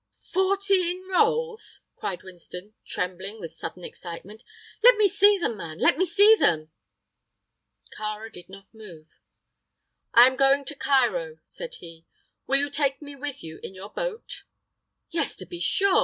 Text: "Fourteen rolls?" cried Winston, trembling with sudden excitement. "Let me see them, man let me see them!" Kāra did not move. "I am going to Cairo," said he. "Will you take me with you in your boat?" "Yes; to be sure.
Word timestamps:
"Fourteen 0.33 1.07
rolls?" 1.09 1.81
cried 1.95 2.23
Winston, 2.23 2.73
trembling 2.83 3.39
with 3.39 3.53
sudden 3.53 3.83
excitement. 3.83 4.43
"Let 4.81 4.97
me 4.97 5.07
see 5.07 5.37
them, 5.37 5.55
man 5.57 5.77
let 5.77 5.99
me 5.99 6.05
see 6.05 6.33
them!" 6.35 6.71
Kāra 7.95 8.33
did 8.33 8.49
not 8.49 8.65
move. 8.73 9.09
"I 10.11 10.25
am 10.25 10.37
going 10.37 10.65
to 10.65 10.75
Cairo," 10.75 11.37
said 11.43 11.75
he. 11.81 12.07
"Will 12.47 12.57
you 12.57 12.71
take 12.71 12.99
me 12.99 13.15
with 13.15 13.43
you 13.43 13.59
in 13.61 13.75
your 13.75 13.91
boat?" 13.91 14.41
"Yes; 15.11 15.35
to 15.35 15.45
be 15.45 15.59
sure. 15.59 15.99